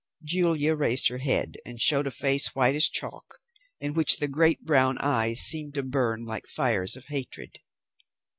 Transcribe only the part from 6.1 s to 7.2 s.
like fires of